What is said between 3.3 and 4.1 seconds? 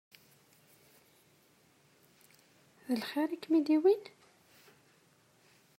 i ak-m-id-yewwin?